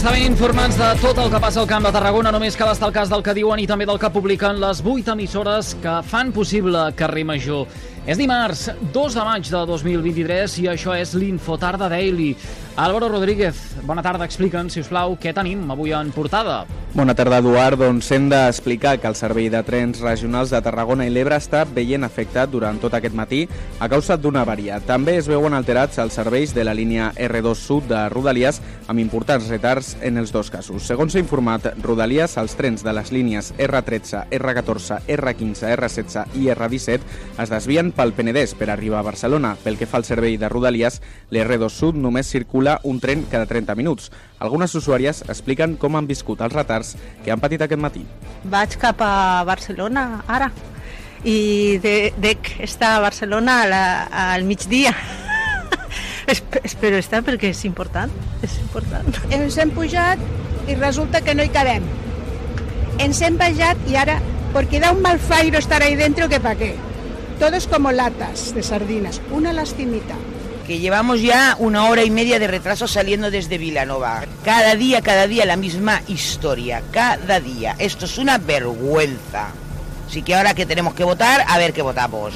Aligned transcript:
estar 0.00 0.14
ben 0.16 0.32
informats 0.32 0.78
de 0.80 0.86
tot 1.02 1.18
el 1.20 1.26
que 1.28 1.38
passa 1.42 1.60
al 1.60 1.66
Camp 1.68 1.84
de 1.84 1.90
Tarragona, 1.92 2.30
només 2.32 2.54
cal 2.56 2.70
estar 2.72 2.86
al 2.88 2.94
cas 2.94 3.10
del 3.12 3.20
que 3.20 3.34
diuen 3.36 3.60
i 3.60 3.66
també 3.68 3.84
del 3.84 3.98
que 4.00 4.08
publiquen 4.08 4.56
les 4.56 4.80
8 4.80 5.12
emissores 5.12 5.74
que 5.82 5.98
fan 6.08 6.30
possible 6.32 6.86
Carrer 6.96 7.26
Major. 7.28 7.66
És 8.08 8.16
dimarts, 8.16 8.70
2 8.94 9.14
de 9.14 9.24
maig 9.26 9.48
de 9.52 9.60
2023 9.68 10.54
i 10.62 10.68
això 10.72 10.94
és 10.96 11.12
l'Infotarda 11.12 11.90
Daily. 11.92 12.32
Álvaro 12.80 13.10
Rodríguez, 13.12 13.58
bona 13.84 14.00
tarda, 14.00 14.24
explica'ns, 14.24 14.72
si 14.72 14.80
us 14.80 14.88
plau, 14.88 15.18
què 15.20 15.34
tenim 15.36 15.66
avui 15.68 15.92
en 15.92 16.08
portada. 16.14 16.62
Bona 16.90 17.14
tarda, 17.14 17.38
Eduard. 17.38 17.78
Doncs 17.78 18.08
hem 18.10 18.24
d'explicar 18.32 18.96
que 18.98 19.06
el 19.06 19.14
servei 19.14 19.50
de 19.52 19.60
trens 19.62 20.00
regionals 20.02 20.50
de 20.50 20.58
Tarragona 20.64 21.04
i 21.06 21.12
l'Ebre 21.12 21.36
està 21.38 21.60
veient 21.62 22.02
afectat 22.02 22.50
durant 22.50 22.80
tot 22.82 22.96
aquest 22.96 23.14
matí 23.14 23.44
a 23.78 23.86
causa 23.92 24.16
d'una 24.18 24.42
avaria. 24.42 24.80
També 24.82 25.14
es 25.20 25.28
veuen 25.30 25.54
alterats 25.54 26.00
els 26.02 26.16
serveis 26.18 26.50
de 26.56 26.64
la 26.66 26.74
línia 26.74 27.12
R2 27.14 27.54
Sud 27.60 27.86
de 27.92 28.00
Rodalies 28.10 28.58
amb 28.88 28.98
importants 28.98 29.46
retards 29.52 29.92
en 30.02 30.18
els 30.18 30.32
dos 30.34 30.50
casos. 30.50 30.88
Segons 30.88 31.14
s'ha 31.14 31.22
informat 31.22 31.68
Rodalies, 31.84 32.34
els 32.42 32.56
trens 32.58 32.82
de 32.82 32.96
les 32.96 33.12
línies 33.14 33.52
R13, 33.54 34.24
R14, 34.40 35.02
R15, 35.20 35.70
R16 35.76 36.40
i 36.42 36.50
R17 36.56 36.98
es 37.44 37.54
desvien 37.54 37.89
pel 37.92 38.12
Penedès 38.16 38.54
per 38.58 38.70
arribar 38.70 39.00
a 39.00 39.06
Barcelona. 39.06 39.54
Pel 39.62 39.78
que 39.78 39.88
fa 39.88 39.98
al 40.00 40.06
servei 40.08 40.36
de 40.40 40.48
Rodalies, 40.48 41.00
l'R2 41.30 41.70
Sud 41.70 41.98
només 41.98 42.30
circula 42.30 42.78
un 42.84 43.00
tren 43.00 43.26
cada 43.30 43.46
30 43.50 43.76
minuts. 43.78 44.10
Algunes 44.38 44.74
usuàries 44.78 45.22
expliquen 45.28 45.76
com 45.80 45.96
han 45.96 46.08
viscut 46.10 46.42
els 46.44 46.54
retards 46.54 46.96
que 47.24 47.32
han 47.32 47.40
patit 47.42 47.62
aquest 47.66 47.80
matí. 47.80 48.04
Vaig 48.44 48.76
cap 48.80 49.02
a 49.04 49.44
Barcelona 49.48 50.24
ara 50.26 50.50
i 51.24 51.78
de, 51.82 52.12
dec 52.16 52.54
estar 52.64 52.96
a 52.96 53.00
Barcelona 53.04 53.62
a 53.62 53.66
la, 53.68 53.84
al 54.34 54.44
migdia. 54.48 54.94
Espero 56.64 57.00
estar 57.00 57.22
perquè 57.26 57.50
és 57.54 57.64
important, 57.68 58.12
és 58.46 58.58
important. 58.62 59.08
Ens 59.34 59.58
hem 59.60 59.72
pujat 59.76 60.20
i 60.68 60.76
resulta 60.78 61.20
que 61.24 61.34
no 61.34 61.44
hi 61.44 61.52
cabem. 61.52 61.86
Ens 63.00 63.20
hem 63.24 63.36
bajat 63.40 63.80
i 63.88 63.96
ara, 63.96 64.20
porque 64.52 64.80
da 64.80 64.92
un 64.92 65.02
mal 65.02 65.18
fairo 65.18 65.58
estar 65.58 65.82
ahí 65.82 65.96
dentro 65.96 66.28
que 66.28 66.40
pa 66.40 66.54
qué. 66.54 66.74
Todos 67.40 67.66
como 67.66 67.90
latas 67.90 68.54
de 68.54 68.62
sardinas, 68.62 69.22
una 69.30 69.54
lastimita. 69.54 70.14
que 70.66 70.78
llevamos 70.78 71.22
ya 71.22 71.56
una 71.58 71.88
hora 71.88 72.04
y 72.04 72.10
media 72.10 72.38
de 72.38 72.46
retraso 72.46 72.86
saliendo 72.86 73.30
desde 73.30 73.56
Vilanova. 73.56 74.24
Cada 74.44 74.76
día, 74.76 75.00
cada 75.00 75.26
día 75.26 75.46
la 75.46 75.56
misma 75.56 76.02
historia, 76.06 76.82
cada 76.92 77.40
día. 77.40 77.74
Esto 77.78 78.04
es 78.04 78.18
una 78.18 78.36
vergüenza. 78.36 79.48
Así 80.06 80.22
que 80.22 80.34
ahora 80.34 80.54
que 80.54 80.66
tenemos 80.66 80.92
que 80.94 81.02
votar, 81.02 81.42
a 81.48 81.58
ver 81.58 81.72
qué 81.72 81.80
votamos. 81.82 82.34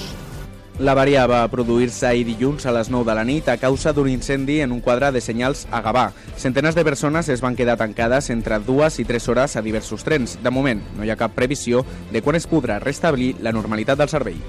L'avaria 0.79 1.29
va 1.29 1.47
produir-se 1.53 2.09
ahir 2.09 2.25
dilluns 2.27 2.67
a 2.67 2.73
les 2.75 2.91
9 2.91 3.07
de 3.07 3.15
la 3.15 3.23
nit 3.29 3.49
a 3.53 3.59
causa 3.63 3.93
d'un 3.93 4.09
incendi 4.11 4.59
en 4.65 4.73
un 4.73 4.81
quadre 4.81 5.13
de 5.13 5.21
senyals 5.21 5.69
a 5.71 5.85
Gavà. 5.85 6.09
Centenes 6.37 6.75
de 6.75 6.83
persones 6.83 7.29
es 7.29 7.45
van 7.45 7.55
quedar 7.55 7.77
tancades 7.79 8.31
entre 8.35 8.59
dues 8.59 8.99
i 8.99 9.05
tres 9.05 9.29
hores 9.29 9.55
a 9.55 9.63
diversos 9.63 10.03
trens. 10.03 10.41
De 10.43 10.51
moment, 10.51 10.83
no 10.97 11.05
hi 11.05 11.13
ha 11.13 11.21
cap 11.21 11.37
previsió 11.37 11.85
de 12.11 12.23
quan 12.23 12.35
es 12.35 12.49
podrà 12.51 12.81
restablir 12.83 13.37
la 13.39 13.53
normalitat 13.53 14.01
del 14.01 14.11
servei. 14.11 14.41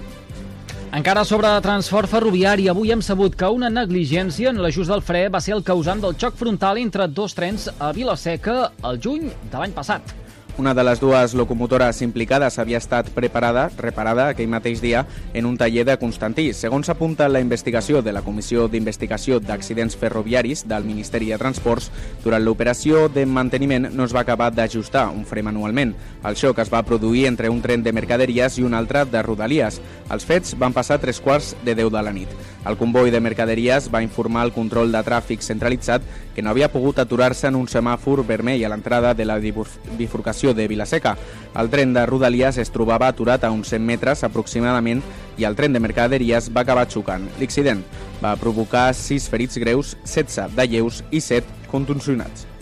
Encara 0.96 1.26
sobre 1.28 1.50
transport 1.60 2.08
ferroviari, 2.08 2.70
avui 2.72 2.94
hem 2.94 3.02
sabut 3.04 3.34
que 3.36 3.50
una 3.52 3.68
negligència 3.68 4.54
en 4.54 4.62
l'ajust 4.64 4.94
del 4.94 5.04
fre 5.04 5.26
va 5.28 5.42
ser 5.44 5.58
el 5.58 5.64
causant 5.68 6.00
del 6.00 6.16
xoc 6.16 6.40
frontal 6.40 6.80
entre 6.80 7.10
dos 7.12 7.36
trens 7.36 7.68
a 7.84 7.92
Vilaseca 7.98 8.62
el 8.88 9.02
juny 9.04 9.28
de 9.28 9.58
l'any 9.60 9.76
passat. 9.76 10.16
Una 10.58 10.74
de 10.74 10.86
les 10.86 11.02
dues 11.02 11.34
locomotores 11.36 11.98
implicades 12.02 12.56
havia 12.60 12.78
estat 12.80 13.10
preparada, 13.12 13.66
reparada 13.76 14.30
aquell 14.30 14.48
mateix 14.48 14.80
dia 14.80 15.02
en 15.34 15.44
un 15.50 15.58
taller 15.60 15.84
de 15.84 15.98
Constantí. 16.00 16.46
Segons 16.56 16.88
apunta 16.88 17.28
la 17.28 17.42
investigació 17.44 18.00
de 18.02 18.14
la 18.16 18.22
Comissió 18.24 18.70
d'Investigació 18.72 19.42
d'Accidents 19.44 19.98
Ferroviaris 20.00 20.64
del 20.64 20.88
Ministeri 20.88 21.34
de 21.34 21.42
Transports, 21.42 21.90
durant 22.24 22.46
l'operació 22.46 23.10
de 23.12 23.26
manteniment 23.28 23.90
no 23.92 24.08
es 24.08 24.16
va 24.16 24.24
acabar 24.24 24.48
d'ajustar 24.56 25.10
un 25.12 25.26
fre 25.28 25.44
manualment. 25.44 25.92
El 26.24 26.40
xoc 26.40 26.64
es 26.64 26.72
va 26.72 26.86
produir 26.88 27.26
entre 27.28 27.52
un 27.52 27.60
tren 27.60 27.84
de 27.84 27.92
mercaderies 27.92 28.56
i 28.56 28.64
un 28.64 28.80
altre 28.80 29.04
de 29.04 29.28
rodalies. 29.28 29.82
Els 30.08 30.24
fets 30.24 30.56
van 30.56 30.72
passar 30.72 31.02
tres 31.04 31.20
quarts 31.20 31.52
de 31.66 31.76
10 31.76 31.92
de 31.92 32.02
la 32.02 32.16
nit. 32.16 32.32
El 32.66 32.80
comboi 32.80 33.12
de 33.12 33.20
mercaderies 33.20 33.92
va 33.94 34.02
informar 34.02 34.48
al 34.48 34.56
control 34.56 34.92
de 34.92 35.04
tràfic 35.06 35.44
centralitzat 35.44 36.02
que 36.34 36.42
no 36.42 36.50
havia 36.50 36.72
pogut 36.72 36.98
aturar-se 37.00 37.52
en 37.52 37.60
un 37.60 37.68
semàfor 37.70 38.24
vermell 38.26 38.64
a 38.66 38.72
l'entrada 38.72 39.14
de 39.14 39.28
la 39.28 39.38
bifurcació 39.38 40.45
de 40.54 40.68
Vilaseca. 40.68 41.16
El 41.56 41.70
tren 41.72 41.94
de 41.96 42.06
Rodalies 42.06 42.60
es 42.62 42.72
trobava 42.72 43.08
aturat 43.08 43.44
a 43.44 43.52
uns 43.52 43.72
100 43.74 43.86
metres 43.88 44.24
aproximadament 44.28 45.02
i 45.40 45.48
el 45.48 45.56
tren 45.56 45.74
de 45.74 45.82
mercaderies 45.82 46.52
va 46.54 46.62
acabar 46.62 46.86
xocant. 46.92 47.26
L'accident 47.40 47.84
va 48.22 48.36
provocar 48.40 48.92
6 48.94 49.30
ferits 49.32 49.58
greus, 49.58 49.96
16 50.04 50.56
de 50.56 50.68
lleus 50.68 51.04
i 51.12 51.24
7 51.24 51.72
contuncionats. 51.72 52.55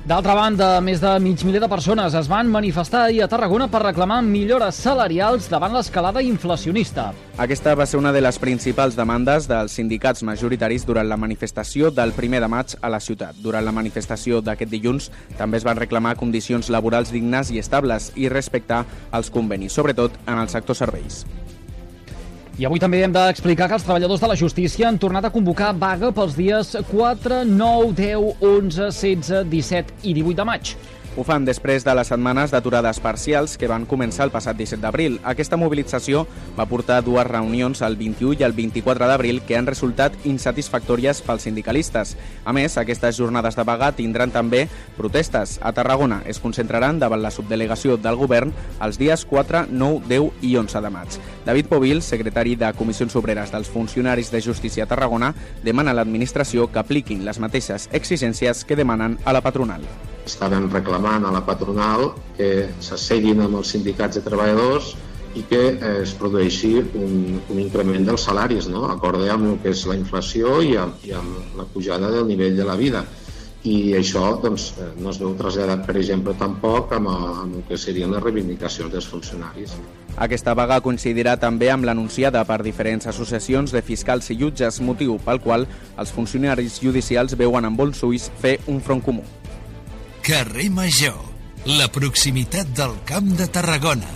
D'altra 0.00 0.32
banda, 0.32 0.78
més 0.80 0.96
de 0.96 1.10
mig 1.20 1.42
miler 1.44 1.60
de 1.60 1.68
persones 1.68 2.14
es 2.16 2.28
van 2.28 2.48
manifestar 2.48 3.02
ahir 3.04 3.18
a 3.20 3.26
Tarragona 3.28 3.66
per 3.68 3.82
reclamar 3.82 4.22
millores 4.24 4.78
salarials 4.80 5.50
davant 5.52 5.74
l'escalada 5.76 6.22
inflacionista. 6.24 7.10
Aquesta 7.36 7.74
va 7.76 7.84
ser 7.84 8.00
una 8.00 8.12
de 8.12 8.22
les 8.24 8.38
principals 8.40 8.96
demandes 8.96 9.44
dels 9.48 9.76
sindicats 9.76 10.24
majoritaris 10.24 10.86
durant 10.88 11.08
la 11.08 11.20
manifestació 11.20 11.90
del 11.92 12.14
1 12.16 12.40
de 12.40 12.48
maig 12.48 12.72
a 12.80 12.88
la 12.88 13.00
ciutat. 13.00 13.36
Durant 13.44 13.64
la 13.64 13.76
manifestació 13.76 14.40
d'aquest 14.40 14.72
dilluns 14.72 15.10
també 15.36 15.60
es 15.60 15.68
van 15.68 15.76
reclamar 15.76 16.16
condicions 16.16 16.72
laborals 16.72 17.12
dignes 17.12 17.52
i 17.52 17.60
estables 17.60 18.08
i 18.16 18.32
respectar 18.32 18.86
els 19.12 19.28
convenis, 19.28 19.76
sobretot 19.76 20.16
en 20.26 20.40
el 20.40 20.48
sector 20.48 20.80
serveis. 20.80 21.26
I 22.58 22.66
avui 22.66 22.80
també 22.82 23.02
hem 23.04 23.12
d'explicar 23.14 23.68
que 23.70 23.76
els 23.78 23.84
treballadors 23.86 24.20
de 24.20 24.28
la 24.30 24.36
justícia 24.36 24.88
han 24.88 24.98
tornat 25.00 25.28
a 25.28 25.32
convocar 25.32 25.70
vaga 25.78 26.10
pels 26.16 26.34
dies 26.36 26.74
4, 26.90 27.44
9, 27.46 27.92
10, 28.00 28.32
11, 28.40 28.90
16, 28.90 29.44
17 29.52 30.00
i 30.02 30.16
18 30.18 30.40
de 30.40 30.48
maig. 30.48 30.74
Ho 31.20 31.24
fan 31.28 31.44
després 31.44 31.84
de 31.84 31.92
les 31.92 32.08
setmanes 32.08 32.48
d'aturades 32.48 32.96
parcials 33.04 33.58
que 33.60 33.68
van 33.68 33.82
començar 33.84 34.24
el 34.24 34.30
passat 34.32 34.56
17 34.56 34.80
d'abril. 34.80 35.18
Aquesta 35.28 35.58
mobilització 35.60 36.22
va 36.56 36.64
portar 36.70 37.02
dues 37.04 37.26
reunions 37.28 37.82
el 37.84 37.98
21 38.00 38.38
i 38.40 38.44
el 38.46 38.54
24 38.56 39.04
d'abril 39.10 39.42
que 39.44 39.58
han 39.58 39.66
resultat 39.68 40.14
insatisfactòries 40.24 41.20
pels 41.26 41.44
sindicalistes. 41.44 42.14
A 42.48 42.54
més, 42.56 42.78
aquestes 42.80 43.18
jornades 43.20 43.58
de 43.58 43.66
vaga 43.68 43.90
tindran 43.92 44.32
també 44.32 44.62
protestes. 44.96 45.58
A 45.60 45.74
Tarragona 45.76 46.22
es 46.24 46.40
concentraran 46.40 46.96
davant 47.02 47.20
la 47.20 47.34
subdelegació 47.36 47.98
del 48.00 48.16
govern 48.16 48.54
els 48.80 48.96
dies 48.96 49.26
4, 49.28 49.66
9, 49.68 50.00
10 50.08 50.46
i 50.48 50.54
11 50.56 50.80
de 50.86 50.92
maig. 50.94 51.18
David 51.44 51.68
Povil, 51.68 52.00
secretari 52.00 52.56
de 52.56 52.70
Comissions 52.78 53.18
Obreres 53.20 53.52
dels 53.52 53.68
Funcionaris 53.68 54.32
de 54.32 54.40
Justícia 54.40 54.88
a 54.88 54.88
Tarragona, 54.88 55.34
demana 55.60 55.92
a 55.92 55.98
l'administració 56.00 56.70
que 56.72 56.80
apliquin 56.80 57.26
les 57.28 57.42
mateixes 57.44 57.90
exigències 57.92 58.64
que 58.64 58.80
demanen 58.80 59.18
a 59.26 59.36
la 59.36 59.44
patronal 59.44 59.84
estaven 60.26 60.68
reclamant 60.70 61.24
a 61.26 61.32
la 61.34 61.44
patronal 61.46 62.10
que 62.36 62.68
s'asseguin 62.80 63.40
amb 63.44 63.60
els 63.60 63.72
sindicats 63.76 64.18
de 64.18 64.24
treballadors 64.26 64.94
i 65.34 65.44
que 65.46 65.60
eh, 65.70 66.02
es 66.02 66.12
produeixi 66.18 66.74
un, 66.80 67.38
un 67.38 67.62
increment 67.62 68.06
dels 68.06 68.26
salaris, 68.26 68.68
no? 68.68 68.86
acorde 68.90 69.30
amb 69.30 69.52
el 69.52 69.58
que 69.62 69.74
és 69.74 69.84
la 69.86 69.96
inflació 69.98 70.58
i 70.66 70.76
amb, 70.80 70.98
i 71.06 71.14
amb 71.14 71.58
la 71.58 71.66
pujada 71.70 72.10
del 72.10 72.26
nivell 72.30 72.56
de 72.58 72.66
la 72.66 72.76
vida. 72.78 73.04
I 73.60 73.92
això 73.92 74.24
doncs, 74.40 74.70
eh, 74.80 74.88
no 74.98 75.12
es 75.12 75.18
veu 75.20 75.34
traslladat, 75.36 75.84
per 75.86 75.98
exemple, 76.00 76.34
tampoc 76.40 76.94
amb, 76.96 77.10
amb 77.12 77.58
el 77.58 77.66
que 77.68 77.78
serien 77.78 78.10
les 78.10 78.22
reivindicacions 78.24 78.90
dels 78.92 79.06
funcionaris. 79.06 79.76
Aquesta 80.16 80.54
vaga 80.56 80.80
coincidirà 80.82 81.36
també 81.38 81.68
amb 81.70 81.86
l'anunciada 81.86 82.42
per 82.48 82.62
diferents 82.64 83.06
associacions 83.06 83.70
de 83.76 83.84
fiscals 83.84 84.32
i 84.32 84.38
jutges, 84.40 84.80
motiu 84.80 85.20
pel 85.24 85.42
qual 85.44 85.68
els 86.00 86.14
funcionaris 86.16 86.80
judicials 86.82 87.36
veuen 87.38 87.68
amb 87.68 87.78
bons 87.78 88.02
ulls 88.08 88.30
fer 88.40 88.58
un 88.66 88.80
front 88.80 89.04
comú. 89.04 89.22
Carrer 90.30 90.68
Major, 90.70 91.16
la 91.66 91.88
proximitat 91.90 92.68
del 92.78 92.92
Camp 93.02 93.32
de 93.34 93.48
Tarragona. 93.50 94.06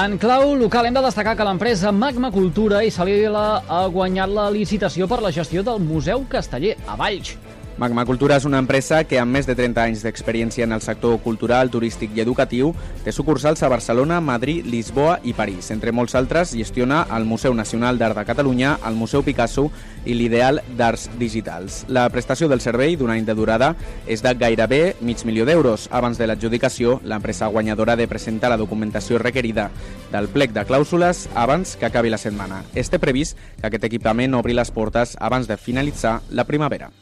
En 0.00 0.16
clau 0.18 0.56
local 0.58 0.88
hem 0.88 0.96
de 0.96 1.04
destacar 1.04 1.36
que 1.38 1.46
l'empresa 1.46 1.92
Magma 1.94 2.32
Cultura 2.34 2.80
i 2.82 2.90
Salila 2.90 3.44
ha 3.62 3.84
guanyat 3.94 4.32
la 4.34 4.48
licitació 4.50 5.06
per 5.06 5.20
la 5.22 5.30
gestió 5.30 5.62
del 5.62 5.78
Museu 5.86 6.24
Casteller 6.32 6.74
a 6.82 6.98
Valls. 6.98 7.36
Magma 7.80 8.04
Cultura 8.04 8.36
és 8.36 8.44
una 8.44 8.58
empresa 8.60 8.98
que 9.08 9.16
amb 9.16 9.32
més 9.32 9.46
de 9.48 9.54
30 9.56 9.80
anys 9.80 10.02
d'experiència 10.04 10.66
en 10.66 10.74
el 10.76 10.82
sector 10.84 11.14
cultural, 11.24 11.70
turístic 11.72 12.12
i 12.12 12.20
educatiu 12.20 12.74
té 13.06 13.14
sucursals 13.16 13.62
a 13.64 13.70
Barcelona, 13.72 14.18
Madrid, 14.20 14.68
Lisboa 14.68 15.14
i 15.24 15.32
París. 15.32 15.70
Entre 15.72 15.88
molts 15.96 16.12
altres, 16.20 16.52
gestiona 16.52 17.06
el 17.16 17.24
Museu 17.24 17.56
Nacional 17.56 17.96
d'Art 17.96 18.20
de 18.20 18.26
Catalunya, 18.28 18.74
el 18.84 19.00
Museu 19.00 19.24
Picasso 19.24 19.70
i 20.04 20.12
l'Ideal 20.12 20.60
d'Arts 20.76 21.08
Digitals. 21.16 21.86
La 21.88 22.04
prestació 22.12 22.52
del 22.52 22.60
servei 22.60 23.00
d'un 23.00 23.16
any 23.16 23.24
de 23.24 23.38
durada 23.38 23.72
és 24.04 24.20
de 24.20 24.36
gairebé 24.36 24.96
mig 25.00 25.24
milió 25.24 25.48
d'euros. 25.48 25.88
Abans 25.88 26.20
de 26.20 26.28
l'adjudicació, 26.28 27.00
l'empresa 27.00 27.48
guanyadora 27.48 27.96
de 27.96 28.10
presentar 28.12 28.52
la 28.52 28.60
documentació 28.60 29.24
requerida 29.24 29.70
del 30.12 30.28
plec 30.28 30.52
de 30.52 30.68
clàusules 30.68 31.30
abans 31.32 31.78
que 31.80 31.88
acabi 31.88 32.12
la 32.12 32.20
setmana. 32.20 32.60
Este 32.74 33.00
previst 33.00 33.40
que 33.56 33.70
aquest 33.72 33.88
equipament 33.88 34.36
obri 34.36 34.52
les 34.52 34.68
portes 34.68 35.16
abans 35.18 35.48
de 35.48 35.56
finalitzar 35.56 36.20
la 36.28 36.44
primavera. 36.44 36.92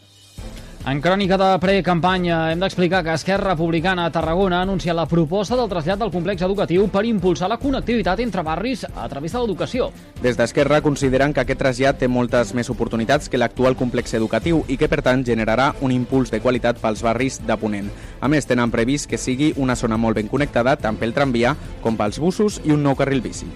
En 0.89 1.03
crònica 1.05 1.37
de 1.37 1.47
precampanya 1.61 2.37
hem 2.49 2.63
d'explicar 2.63 3.03
que 3.05 3.13
Esquerra 3.13 3.51
Republicana 3.51 4.07
a 4.09 4.13
Tarragona 4.15 4.63
ha 4.63 4.65
anunciat 4.65 4.97
la 4.97 5.05
proposta 5.11 5.57
del 5.59 5.69
trasllat 5.69 6.01
del 6.01 6.13
complex 6.15 6.47
educatiu 6.47 6.87
per 6.89 7.03
impulsar 7.05 7.51
la 7.53 7.59
connectivitat 7.61 8.23
entre 8.25 8.41
barris 8.47 8.87
a 8.89 9.05
través 9.13 9.35
de 9.37 9.43
l'educació. 9.43 9.91
Des 10.23 10.39
d'Esquerra 10.41 10.81
consideren 10.81 11.35
que 11.37 11.45
aquest 11.45 11.61
trasllat 11.61 12.01
té 12.01 12.09
moltes 12.09 12.55
més 12.57 12.73
oportunitats 12.73 13.29
que 13.29 13.37
l'actual 13.37 13.77
complex 13.77 14.17
educatiu 14.17 14.63
i 14.67 14.79
que, 14.81 14.89
per 14.89 15.03
tant, 15.05 15.27
generarà 15.29 15.75
un 15.85 15.93
impuls 15.93 16.33
de 16.33 16.41
qualitat 16.41 16.81
pels 16.81 17.05
barris 17.05 17.43
de 17.45 17.59
Ponent. 17.61 17.91
A 18.25 18.29
més, 18.33 18.49
tenen 18.49 18.73
previst 18.73 19.11
que 19.11 19.21
sigui 19.21 19.53
una 19.59 19.77
zona 19.77 20.01
molt 20.01 20.17
ben 20.17 20.33
connectada 20.33 20.79
tant 20.81 20.97
pel 20.97 21.13
tramvia 21.13 21.53
com 21.83 22.01
pels 22.01 22.17
busos 22.17 22.63
i 22.65 22.73
un 22.73 22.81
nou 22.83 22.97
carril 22.97 23.21
bici. 23.21 23.51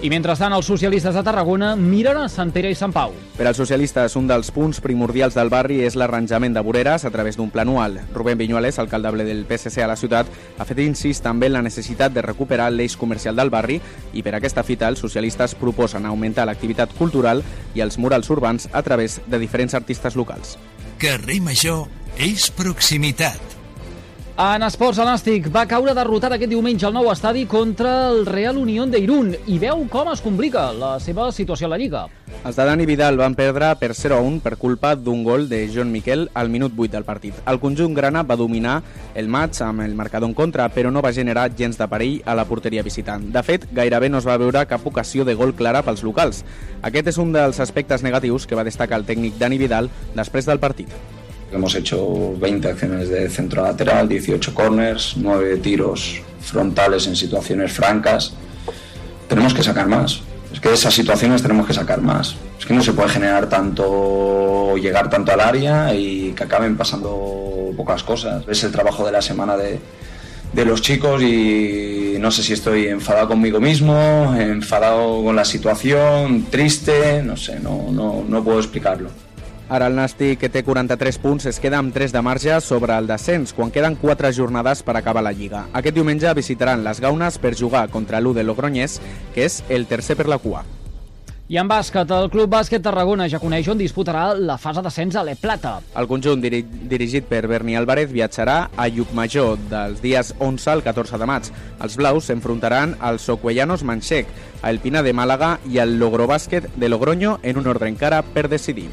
I 0.00 0.10
mentrestant, 0.10 0.54
els 0.56 0.66
socialistes 0.66 1.14
de 1.14 1.22
Tarragona 1.22 1.74
miren 1.76 2.16
a 2.18 2.28
Sant 2.32 2.50
Pere 2.50 2.70
i 2.72 2.74
Sant 2.78 2.94
Pau. 2.94 3.12
Per 3.36 3.46
als 3.46 3.60
socialistes, 3.60 4.16
un 4.18 4.26
dels 4.26 4.50
punts 4.50 4.80
primordials 4.82 5.36
del 5.38 5.52
barri 5.52 5.82
és 5.86 5.94
l'arranjament 5.98 6.56
de 6.56 6.64
voreres 6.64 7.04
a 7.04 7.12
través 7.14 7.38
d'un 7.38 7.52
pla 7.54 7.62
anual. 7.62 8.00
Rubén 8.14 8.40
Viñuales, 8.40 8.80
alcaldable 8.82 9.24
del 9.28 9.44
PSC 9.46 9.84
a 9.84 9.90
la 9.92 9.96
ciutat, 10.00 10.26
ha 10.58 10.66
fet 10.66 10.82
incís 10.82 11.22
també 11.22 11.46
en 11.46 11.58
la 11.58 11.62
necessitat 11.62 12.14
de 12.16 12.24
recuperar 12.24 12.72
l'eix 12.72 12.96
comercial 12.96 13.38
del 13.38 13.52
barri 13.54 13.78
i 14.12 14.26
per 14.26 14.34
aquesta 14.34 14.66
fita 14.66 14.88
els 14.88 15.04
socialistes 15.04 15.54
proposen 15.54 16.06
augmentar 16.06 16.48
l'activitat 16.50 16.96
cultural 16.98 17.44
i 17.74 17.84
els 17.84 17.98
murals 17.98 18.30
urbans 18.30 18.68
a 18.72 18.82
través 18.82 19.20
de 19.26 19.38
diferents 19.38 19.74
artistes 19.78 20.16
locals. 20.16 20.56
Carrer 20.98 21.40
Major 21.42 21.86
és 22.18 22.50
proximitat. 22.50 23.61
En 24.42 24.64
esports, 24.66 24.98
elàstic 24.98 25.44
va 25.54 25.60
caure 25.70 25.92
derrotat 25.94 26.32
aquest 26.34 26.50
diumenge 26.50 26.82
al 26.88 26.94
nou 26.96 27.06
estadi 27.12 27.44
contra 27.46 28.08
el 28.08 28.24
Real 28.26 28.56
Unión 28.58 28.90
de 28.90 28.98
Irún 28.98 29.28
i 29.46 29.58
veu 29.62 29.84
com 29.92 30.10
es 30.10 30.22
complica 30.24 30.64
la 30.74 30.96
seva 31.04 31.28
situació 31.30 31.68
a 31.68 31.70
la 31.70 31.78
Lliga. 31.78 32.00
Els 32.42 32.58
de 32.58 32.66
Dani 32.66 32.88
Vidal 32.88 33.20
van 33.20 33.36
perdre 33.38 33.68
per 33.78 33.92
0-1 33.94 34.40
per 34.42 34.56
culpa 34.58 34.96
d'un 34.98 35.22
gol 35.22 35.46
de 35.46 35.62
John 35.70 35.94
Miquel 35.94 36.26
al 36.34 36.50
minut 36.50 36.74
8 36.74 36.90
del 36.96 37.06
partit. 37.06 37.38
El 37.46 37.62
conjunt 37.62 37.94
grana 37.94 38.24
va 38.26 38.40
dominar 38.40 38.80
el 39.14 39.30
maig 39.30 39.62
amb 39.62 39.86
el 39.86 39.94
marcador 39.94 40.32
en 40.32 40.34
contra, 40.34 40.66
però 40.74 40.90
no 40.90 41.06
va 41.06 41.14
generar 41.14 41.46
gens 41.54 41.78
de 41.78 41.86
perill 41.86 42.18
a 42.26 42.34
la 42.34 42.48
porteria 42.50 42.82
visitant. 42.82 43.30
De 43.30 43.46
fet, 43.46 43.70
gairebé 43.70 44.10
no 44.10 44.18
es 44.18 44.26
va 44.26 44.40
veure 44.42 44.66
cap 44.66 44.82
ocasió 44.90 45.22
de 45.22 45.38
gol 45.38 45.54
clara 45.54 45.86
pels 45.86 46.02
locals. 46.02 46.42
Aquest 46.82 47.14
és 47.14 47.22
un 47.22 47.30
dels 47.30 47.62
aspectes 47.62 48.02
negatius 48.02 48.50
que 48.50 48.58
va 48.58 48.66
destacar 48.66 48.98
el 48.98 49.06
tècnic 49.06 49.38
Dani 49.38 49.62
Vidal 49.62 49.92
després 50.18 50.50
del 50.50 50.58
partit. 50.58 51.21
Hemos 51.52 51.74
hecho 51.74 52.34
20 52.38 52.68
acciones 52.68 53.08
de 53.10 53.28
centro 53.28 53.62
lateral, 53.62 54.08
18 54.08 54.54
corners, 54.54 55.14
9 55.16 55.58
tiros 55.58 56.22
frontales 56.40 57.06
en 57.06 57.14
situaciones 57.14 57.72
francas. 57.72 58.32
Tenemos 59.28 59.52
que 59.52 59.62
sacar 59.62 59.86
más. 59.86 60.22
Es 60.52 60.60
que 60.60 60.70
de 60.70 60.74
esas 60.74 60.94
situaciones 60.94 61.42
tenemos 61.42 61.66
que 61.66 61.74
sacar 61.74 62.00
más. 62.00 62.36
Es 62.58 62.64
que 62.64 62.72
no 62.72 62.82
se 62.82 62.94
puede 62.94 63.10
generar 63.10 63.48
tanto, 63.50 64.76
llegar 64.76 65.10
tanto 65.10 65.32
al 65.32 65.40
área 65.40 65.94
y 65.94 66.32
que 66.32 66.44
acaben 66.44 66.76
pasando 66.76 67.70
pocas 67.76 68.02
cosas. 68.02 68.44
Es 68.48 68.64
el 68.64 68.72
trabajo 68.72 69.04
de 69.04 69.12
la 69.12 69.20
semana 69.20 69.56
de, 69.56 69.78
de 70.52 70.64
los 70.64 70.80
chicos 70.80 71.22
y 71.22 72.16
no 72.18 72.30
sé 72.30 72.42
si 72.42 72.54
estoy 72.54 72.86
enfadado 72.86 73.28
conmigo 73.28 73.60
mismo, 73.60 74.34
enfadado 74.38 75.22
con 75.22 75.36
la 75.36 75.44
situación, 75.44 76.46
triste, 76.50 77.22
no 77.22 77.36
sé, 77.36 77.60
no, 77.60 77.88
no, 77.90 78.24
no 78.26 78.44
puedo 78.44 78.58
explicarlo. 78.58 79.10
Ara 79.72 79.86
el 79.88 79.94
Nàstic, 79.96 80.36
que 80.36 80.50
té 80.52 80.60
43 80.66 81.16
punts, 81.22 81.46
es 81.48 81.56
queda 81.56 81.78
amb 81.80 81.94
3 81.94 82.12
de 82.12 82.20
marge 82.20 82.58
sobre 82.60 82.92
el 82.92 83.06
descens, 83.08 83.54
quan 83.56 83.70
queden 83.72 83.94
4 83.96 84.28
jornades 84.36 84.82
per 84.84 84.98
acabar 84.98 85.22
la 85.24 85.32
Lliga. 85.32 85.62
Aquest 85.72 85.96
diumenge 85.96 86.34
visitaran 86.36 86.82
les 86.84 87.00
Gaunes 87.00 87.38
per 87.40 87.54
jugar 87.56 87.86
contra 87.88 88.20
l'1 88.20 88.34
de 88.36 88.44
Logroñés, 88.44 88.98
que 89.32 89.46
és 89.48 89.62
el 89.70 89.86
tercer 89.88 90.18
per 90.18 90.26
la 90.28 90.36
cua. 90.36 90.60
I 91.48 91.56
en 91.56 91.68
bàsquet, 91.68 92.12
el 92.12 92.28
Club 92.28 92.50
Bàsquet 92.52 92.84
Tarragona 92.84 93.30
ja 93.32 93.40
coneix 93.40 93.70
on 93.72 93.80
disputarà 93.80 94.34
la 94.36 94.58
fase 94.60 94.82
d'ascens 94.84 95.16
a 95.16 95.22
l'E 95.24 95.38
Plata. 95.40 95.78
El 95.96 96.08
conjunt 96.08 96.44
diri 96.44 96.60
dirigit 96.90 97.24
per 97.28 97.46
Berni 97.48 97.76
Álvarez 97.76 98.12
viatjarà 98.12 98.56
a 98.76 98.88
Llucmajor 98.88 99.56
dels 99.70 100.02
dies 100.04 100.34
11 100.38 100.68
al 100.72 100.84
14 100.84 101.16
de 101.16 101.28
maig. 101.28 101.48
Els 101.80 101.96
blaus 101.96 102.28
s'enfrontaran 102.28 102.98
als 103.00 103.24
Socuellanos 103.24 103.84
Manxec, 103.88 104.28
a 104.60 104.68
El 104.68 104.80
Pina 104.84 105.00
de 105.00 105.16
Màlaga 105.16 105.54
i 105.64 105.80
al 105.80 105.96
Logrobàsquet 105.96 106.68
de 106.76 106.92
Logroño 106.92 107.38
en 107.42 107.56
un 107.56 107.72
ordre 107.72 107.88
encara 107.88 108.20
per 108.20 108.50
decidir. 108.52 108.90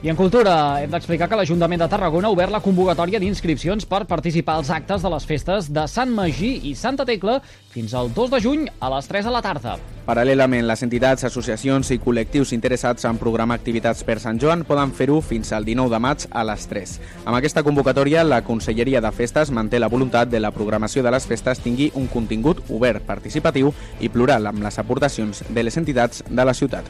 I 0.00 0.08
en 0.08 0.16
cultura 0.16 0.80
hem 0.80 0.88
d'explicar 0.88 1.26
que 1.28 1.36
l'Ajuntament 1.36 1.82
de 1.82 1.86
Tarragona 1.92 2.30
ha 2.30 2.32
obert 2.32 2.48
la 2.54 2.62
convocatòria 2.64 3.18
d'inscripcions 3.20 3.84
per 3.84 4.06
participar 4.08 4.54
als 4.56 4.70
actes 4.72 5.02
de 5.04 5.10
les 5.12 5.26
festes 5.28 5.68
de 5.76 5.84
Sant 5.92 6.14
Magí 6.16 6.54
i 6.70 6.72
Santa 6.72 7.04
Tecla 7.04 7.34
fins 7.74 7.92
al 7.92 8.08
2 8.16 8.32
de 8.32 8.40
juny 8.40 8.62
a 8.80 8.88
les 8.94 9.10
3 9.10 9.28
de 9.28 9.34
la 9.34 9.42
tarda. 9.44 9.74
Paral·lelament, 10.06 10.64
les 10.64 10.84
entitats, 10.86 11.26
associacions 11.28 11.92
i 11.92 12.00
col·lectius 12.00 12.54
interessats 12.56 13.04
en 13.04 13.20
programar 13.20 13.60
activitats 13.60 14.00
per 14.08 14.16
Sant 14.24 14.40
Joan 14.40 14.64
poden 14.64 14.96
fer-ho 14.96 15.20
fins 15.20 15.52
al 15.52 15.68
19 15.68 15.92
de 15.92 16.00
maig 16.00 16.24
a 16.32 16.46
les 16.48 16.64
3. 16.72 16.96
Amb 17.26 17.36
aquesta 17.36 17.66
convocatòria, 17.68 18.24
la 18.24 18.40
Conselleria 18.40 19.04
de 19.04 19.12
Festes 19.12 19.52
manté 19.52 19.84
la 19.84 19.92
voluntat 19.92 20.32
de 20.32 20.40
la 20.40 20.54
programació 20.56 21.04
de 21.04 21.12
les 21.12 21.28
festes 21.28 21.60
tingui 21.60 21.92
un 21.92 22.08
contingut 22.08 22.64
obert, 22.70 23.04
participatiu 23.04 23.74
i 24.00 24.08
plural 24.08 24.48
amb 24.48 24.64
les 24.64 24.80
aportacions 24.80 25.44
de 25.50 25.68
les 25.68 25.76
entitats 25.76 26.24
de 26.24 26.48
la 26.48 26.56
ciutat. 26.56 26.88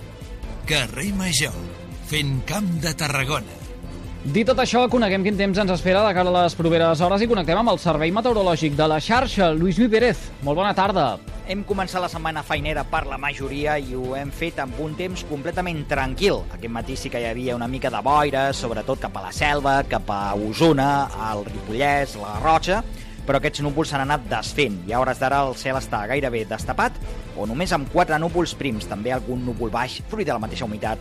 Carrer 0.71 1.11
Major, 1.19 1.57
fent 2.11 2.41
camp 2.43 2.67
de 2.83 2.91
Tarragona. 2.99 3.59
Dit 4.35 4.49
tot 4.51 4.59
això, 4.59 4.83
coneguem 4.91 5.23
quin 5.23 5.37
temps 5.39 5.59
ens 5.63 5.71
espera 5.71 6.01
de 6.03 6.15
cara 6.17 6.29
a 6.29 6.41
les 6.43 6.57
properes 6.59 7.01
hores 7.07 7.23
i 7.23 7.29
connectem 7.31 7.61
amb 7.61 7.71
el 7.71 7.79
Servei 7.79 8.11
Meteorològic 8.13 8.75
de 8.77 8.89
la 8.91 8.99
xarxa. 9.01 9.53
Lluís 9.55 9.79
Mi 9.79 9.87
Pérez, 9.89 10.25
molt 10.43 10.59
bona 10.59 10.75
tarda. 10.75 11.05
Hem 11.47 11.63
començat 11.69 12.03
la 12.03 12.11
setmana 12.11 12.43
feinera 12.47 12.83
per 12.91 13.05
la 13.07 13.19
majoria 13.19 13.77
i 13.79 13.95
ho 13.95 14.17
hem 14.19 14.33
fet 14.35 14.59
amb 14.59 14.83
un 14.83 14.99
temps 14.99 15.23
completament 15.31 15.85
tranquil. 15.89 16.43
Aquest 16.51 16.75
matí 16.75 16.99
sí 16.99 17.15
que 17.15 17.23
hi 17.23 17.31
havia 17.31 17.55
una 17.55 17.71
mica 17.71 17.95
de 17.95 18.03
boira, 18.03 18.49
sobretot 18.59 19.07
cap 19.07 19.17
a 19.17 19.29
la 19.29 19.33
selva, 19.33 19.79
cap 19.87 20.11
a 20.11 20.35
Osona, 20.35 20.91
al 21.31 21.47
Ripollès, 21.47 22.19
la 22.19 22.35
Garrotxa, 22.41 22.83
però 23.23 23.39
aquests 23.39 23.63
núvols 23.63 23.95
s'han 23.95 24.09
anat 24.09 24.27
desfent 24.27 24.83
i 24.89 24.93
a 24.93 25.01
hores 25.01 25.23
d'ara 25.23 25.45
el 25.47 25.55
cel 25.55 25.79
està 25.79 26.03
gairebé 26.11 26.43
destapat 26.51 26.97
o 27.39 27.47
només 27.47 27.71
amb 27.73 27.87
quatre 27.93 28.19
núvols 28.19 28.57
prims, 28.59 28.91
també 28.91 29.15
algun 29.15 29.45
núvol 29.47 29.71
baix, 29.71 30.01
fruit 30.11 30.27
de 30.27 30.35
la 30.35 30.43
mateixa 30.43 30.67
humitat 30.67 30.99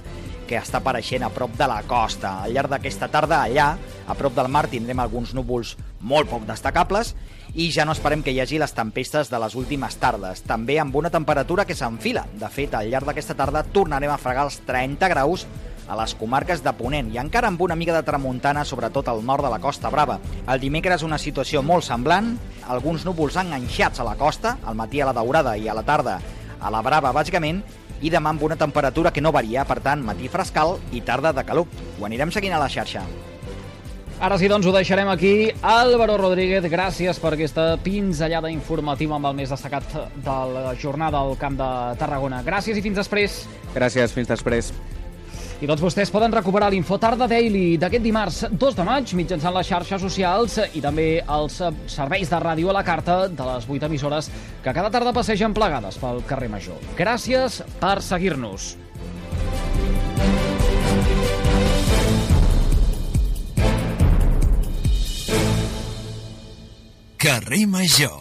que 0.50 0.58
està 0.58 0.80
apareixent 0.82 1.24
a 1.24 1.30
prop 1.30 1.54
de 1.58 1.68
la 1.70 1.84
costa. 1.86 2.40
Al 2.44 2.56
llarg 2.56 2.72
d'aquesta 2.74 3.10
tarda, 3.14 3.44
allà, 3.46 3.76
a 4.10 4.16
prop 4.18 4.34
del 4.34 4.50
mar, 4.50 4.66
tindrem 4.72 5.00
alguns 5.00 5.36
núvols 5.38 5.76
molt 6.02 6.32
poc 6.32 6.48
destacables 6.50 7.14
i 7.54 7.70
ja 7.74 7.86
no 7.86 7.94
esperem 7.94 8.22
que 8.26 8.34
hi 8.34 8.42
hagi 8.42 8.60
les 8.62 8.74
tempestes 8.78 9.30
de 9.30 9.40
les 9.42 9.56
últimes 9.58 9.96
tardes, 10.02 10.44
també 10.46 10.78
amb 10.82 10.96
una 10.96 11.10
temperatura 11.14 11.66
que 11.66 11.78
s'enfila. 11.78 12.26
De 12.42 12.50
fet, 12.54 12.74
al 12.74 12.90
llarg 12.90 13.10
d'aquesta 13.10 13.38
tarda 13.38 13.64
tornarem 13.74 14.12
a 14.14 14.20
fregar 14.22 14.48
els 14.50 14.60
30 14.66 15.10
graus 15.14 15.46
a 15.90 15.98
les 15.98 16.14
comarques 16.14 16.62
de 16.62 16.74
Ponent 16.78 17.10
i 17.10 17.18
encara 17.18 17.50
amb 17.50 17.62
una 17.66 17.78
mica 17.78 17.96
de 17.96 18.06
tramuntana, 18.06 18.66
sobretot 18.66 19.10
al 19.10 19.24
nord 19.26 19.46
de 19.46 19.54
la 19.54 19.62
Costa 19.62 19.90
Brava. 19.90 20.20
El 20.46 20.62
dimecres 20.62 21.06
una 21.06 21.18
situació 21.18 21.64
molt 21.66 21.86
semblant, 21.88 22.36
alguns 22.70 23.06
núvols 23.06 23.40
enganxats 23.42 24.00
a 24.00 24.06
la 24.06 24.18
costa, 24.18 24.60
al 24.64 24.78
matí 24.78 25.02
a 25.02 25.10
la 25.10 25.18
Daurada 25.18 25.58
i 25.58 25.68
a 25.68 25.78
la 25.78 25.86
tarda 25.86 26.20
a 26.60 26.70
la 26.70 26.84
Brava, 26.86 27.14
bàsicament, 27.16 27.64
i 28.02 28.12
demà 28.12 28.34
amb 28.34 28.44
una 28.44 28.58
temperatura 28.60 29.12
que 29.12 29.22
no 29.22 29.34
varia, 29.36 29.66
per 29.68 29.80
tant, 29.86 30.04
matí 30.06 30.30
frescal 30.32 30.78
i 30.92 31.02
tarda 31.02 31.34
de 31.34 31.44
calor. 31.46 31.68
Ho 32.00 32.08
anirem 32.08 32.32
seguint 32.32 32.56
a 32.56 32.62
la 32.62 32.70
xarxa. 32.70 33.04
Ara 34.20 34.36
sí, 34.36 34.50
doncs 34.52 34.68
ho 34.68 34.74
deixarem 34.76 35.08
aquí. 35.08 35.48
Álvaro 35.64 36.18
Rodríguez, 36.20 36.66
gràcies 36.68 37.22
per 37.24 37.32
aquesta 37.38 37.70
pinzellada 37.80 38.52
informativa 38.52 39.16
amb 39.16 39.30
el 39.30 39.38
més 39.38 39.54
destacat 39.54 39.96
de 39.96 40.38
la 40.52 40.74
jornada 40.76 41.22
al 41.24 41.38
Camp 41.40 41.56
de 41.60 41.70
Tarragona. 42.02 42.42
Gràcies 42.44 42.76
i 42.76 42.84
fins 42.84 43.00
després. 43.00 43.46
Gràcies, 43.72 44.12
fins 44.12 44.28
després. 44.28 44.74
I 45.60 45.68
doncs 45.68 45.82
vostès 45.84 46.08
poden 46.08 46.32
recuperar 46.32 46.70
l'Info 46.72 46.96
Tarda 47.04 47.26
Daily 47.28 47.74
d'aquest 47.76 48.04
dimarts 48.06 48.38
2 48.48 48.76
de 48.78 48.84
maig 48.88 49.10
mitjançant 49.20 49.52
les 49.52 49.68
xarxes 49.68 50.00
socials 50.00 50.54
i 50.72 50.80
també 50.80 51.08
els 51.20 51.58
serveis 51.92 52.32
de 52.32 52.40
ràdio 52.40 52.70
a 52.72 52.76
la 52.78 52.84
carta 52.88 53.26
de 53.28 53.48
les 53.50 53.68
8 53.68 53.90
emissores 53.90 54.30
que 54.64 54.72
cada 54.72 54.88
tarda 54.88 55.12
passegen 55.12 55.52
plegades 55.52 56.00
pel 56.00 56.24
carrer 56.30 56.48
Major. 56.54 56.80
Gràcies 56.96 57.60
per 57.82 57.98
seguir-nos. 58.00 58.78
Carrer 67.20 67.66
Major, 67.68 68.16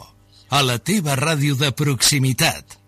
a 0.51 0.67
la 0.67 0.81
teva 0.83 1.15
ràdio 1.15 1.55
de 1.55 1.71
proximitat. 1.71 2.81